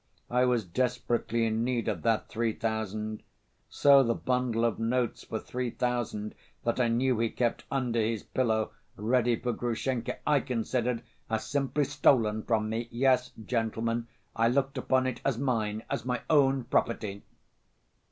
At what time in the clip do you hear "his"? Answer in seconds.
8.01-8.23